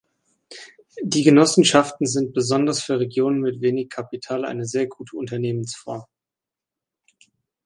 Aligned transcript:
Die 1.03 1.21
Genossenschaften 1.21 2.07
sind 2.07 2.33
besonders 2.33 2.81
für 2.81 2.99
Regionen 2.99 3.39
mit 3.39 3.61
wenig 3.61 3.89
Kapital 3.89 4.45
eine 4.45 4.65
sehr 4.65 4.87
gute 4.87 5.15
Unternehmensform. 5.15 6.05